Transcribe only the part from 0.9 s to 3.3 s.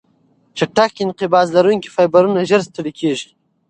انقباض لرونکي فایبرونه ژر ستړې کېږي.